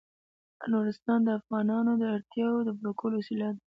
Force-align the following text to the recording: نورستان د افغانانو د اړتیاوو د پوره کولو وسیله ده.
نورستان 0.71 1.19
د 1.25 1.29
افغانانو 1.39 1.91
د 1.97 2.03
اړتیاوو 2.15 2.65
د 2.67 2.69
پوره 2.79 2.93
کولو 2.99 3.15
وسیله 3.21 3.47
ده. 3.55 3.59